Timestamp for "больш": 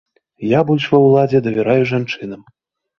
0.69-0.89